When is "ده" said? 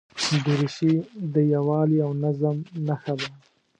3.19-3.27